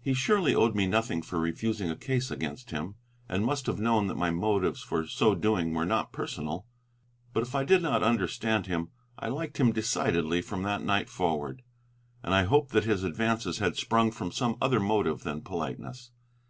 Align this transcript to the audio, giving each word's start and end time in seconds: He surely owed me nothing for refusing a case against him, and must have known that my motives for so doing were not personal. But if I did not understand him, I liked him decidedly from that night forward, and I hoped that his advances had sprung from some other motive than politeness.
He 0.00 0.14
surely 0.14 0.54
owed 0.54 0.74
me 0.74 0.86
nothing 0.86 1.20
for 1.20 1.38
refusing 1.38 1.90
a 1.90 1.94
case 1.94 2.30
against 2.30 2.70
him, 2.70 2.94
and 3.28 3.44
must 3.44 3.66
have 3.66 3.78
known 3.78 4.06
that 4.06 4.14
my 4.16 4.30
motives 4.30 4.80
for 4.82 5.06
so 5.06 5.34
doing 5.34 5.74
were 5.74 5.84
not 5.84 6.10
personal. 6.10 6.64
But 7.34 7.42
if 7.42 7.54
I 7.54 7.64
did 7.64 7.82
not 7.82 8.02
understand 8.02 8.66
him, 8.66 8.88
I 9.18 9.28
liked 9.28 9.58
him 9.58 9.72
decidedly 9.72 10.40
from 10.40 10.62
that 10.62 10.82
night 10.82 11.10
forward, 11.10 11.60
and 12.22 12.34
I 12.34 12.44
hoped 12.44 12.72
that 12.72 12.84
his 12.84 13.04
advances 13.04 13.58
had 13.58 13.76
sprung 13.76 14.10
from 14.10 14.32
some 14.32 14.56
other 14.62 14.80
motive 14.80 15.22
than 15.22 15.42
politeness. 15.42 16.12